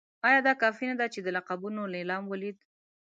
ایا 0.27 0.39
دا 0.47 0.53
کافي 0.61 0.85
نه 0.91 0.95
ده 0.99 1.05
چې 1.13 1.19
د 1.21 1.27
لقبونو 1.35 1.81
نېلام 1.95 2.23
ولید. 2.27 2.57